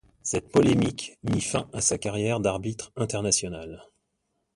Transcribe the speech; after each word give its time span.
Cette 0.23 0.51
polémique 0.51 1.19
mit 1.21 1.41
fin 1.41 1.69
à 1.73 1.79
sa 1.79 1.99
carrière 1.99 2.39
d'arbitre 2.39 2.91
international. 2.95 3.83